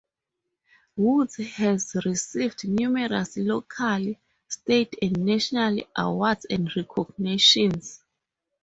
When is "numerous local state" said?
2.67-4.95